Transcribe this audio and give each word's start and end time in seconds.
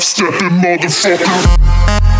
stepping 0.00 0.48
motherfucker. 0.62 2.19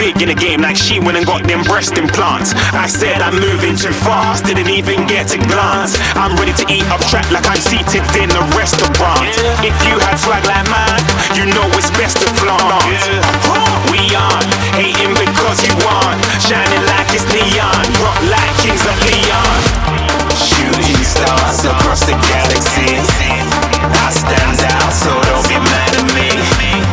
big 0.00 0.16
in 0.24 0.28
the 0.32 0.34
game 0.34 0.64
like 0.64 0.76
she 0.76 0.98
went 0.98 1.16
and 1.20 1.26
got 1.26 1.44
them 1.44 1.62
breast 1.62 1.92
implants. 2.00 2.56
I 2.72 2.88
said 2.88 3.20
I'm 3.20 3.36
moving 3.36 3.76
too 3.76 3.92
fast, 3.92 4.48
didn't 4.48 4.72
even 4.72 5.06
get 5.06 5.28
a 5.36 5.38
glance. 5.38 5.92
I'm 6.16 6.32
ready 6.40 6.56
to 6.56 6.64
eat 6.72 6.88
up 6.88 7.04
track 7.12 7.28
like 7.30 7.44
I'm 7.44 7.60
seated 7.60 8.00
in 8.16 8.32
a 8.32 8.42
restaurant. 8.56 9.28
If 9.60 9.76
you 9.84 9.94
had 10.00 10.16
swag 10.16 10.44
like 10.48 10.66
mine, 10.72 11.04
you 11.36 11.44
know 11.52 11.68
it's 11.76 11.92
best 12.00 12.16
to 12.24 12.28
flaunt. 12.40 12.88
We 13.92 14.02
aren't 14.16 14.50
hating 14.80 15.12
because 15.20 15.58
you 15.68 15.76
want, 15.84 16.18
shining 16.40 16.84
like 16.88 17.12
it's 17.12 17.28
neon, 17.28 17.84
rock 18.00 18.18
like 18.32 18.54
kings 18.64 18.82
of 18.82 18.96
Leon. 19.04 19.58
Shooting 20.40 21.04
stars 21.04 21.60
across 21.68 22.08
the 22.08 22.16
galaxy. 22.16 22.98
I 22.98 24.08
stand 24.10 24.58
out, 24.64 24.92
so 24.96 25.12
don't 25.28 25.44
be 25.44 25.58
mad 25.60 25.92
at 25.92 26.08
me. 26.16 26.89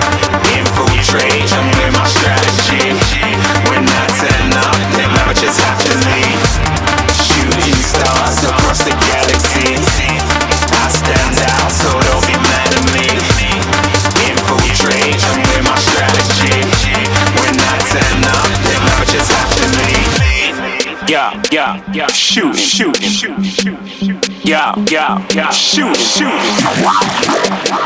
Yeah, 21.49 21.77
yeah, 21.87 21.93
yeah. 21.93 22.07
Shoot, 22.07 22.55
shoot, 22.57 22.95
shoot, 23.01 23.41
shoot, 23.45 23.87
shoot. 23.87 24.45
yeah, 24.45 24.73
yeah, 24.91 25.25
yeah, 25.33 25.49
shooting, 25.51 25.93
shooting, 25.95 26.33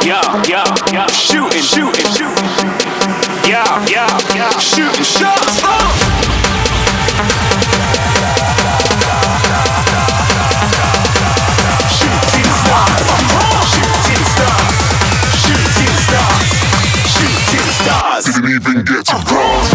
yeah, 0.03 0.43
yeah, 0.47 0.65
yeah, 0.91 1.07
shooting, 1.07 1.61
shooting, 1.61 2.05
shooting, 2.11 2.45
yeah, 3.47 3.85
yeah, 3.87 4.19
yeah, 4.35 4.49
shooting 4.57 5.03
shots. 5.03 5.61
Shooting 11.91 12.51
stars, 12.57 13.05
shooting 13.73 14.25
stars, 14.33 14.73
shooting 15.37 15.95
stars, 16.01 16.49
shooting 17.13 17.71
stars. 17.77 18.25
Didn't 18.25 18.49
even 18.49 18.83
get 18.85 19.05
to 19.05 19.15
cross. 19.25 19.70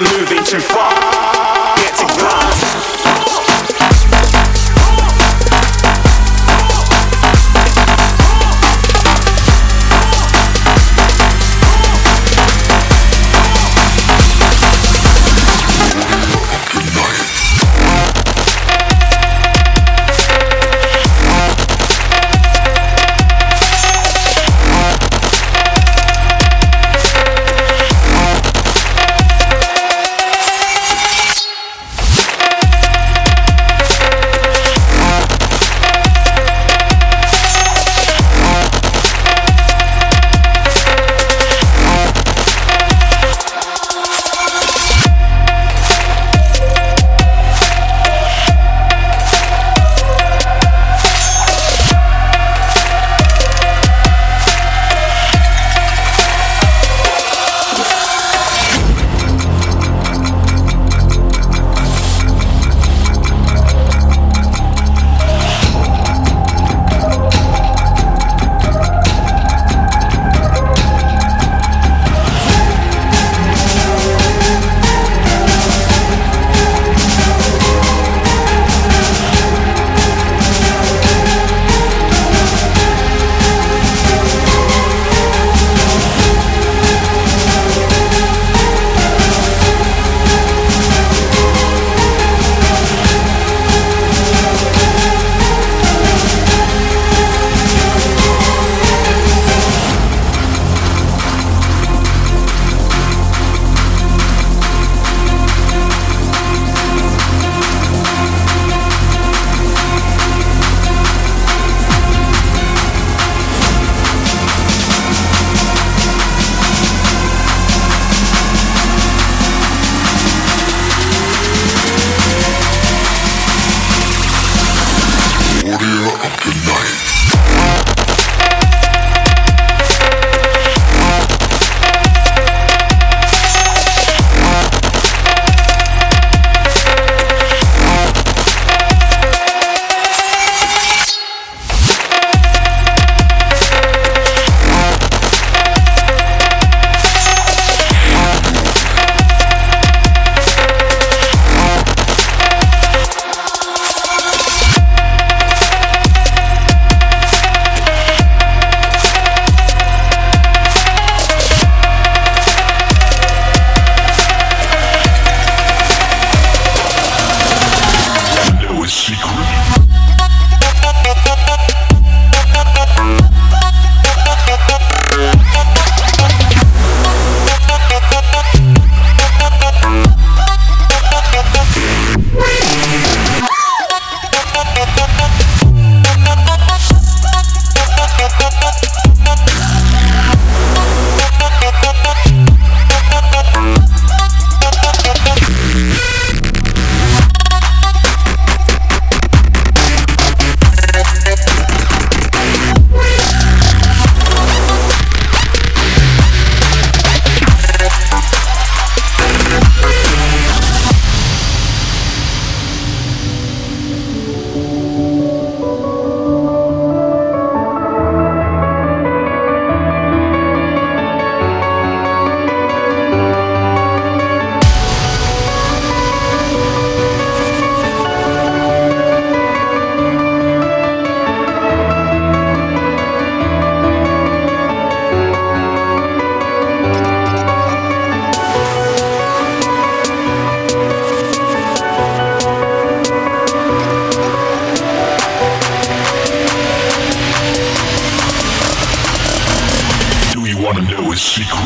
I'm 0.00 0.04
moving 0.16 0.44
too 0.44 0.60
far. 0.60 0.97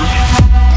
His 0.05 0.37
secret? 0.37 0.72